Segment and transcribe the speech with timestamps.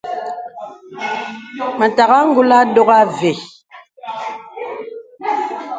[1.77, 3.31] Mə tàgā ngùlà ndɔ̄gà və.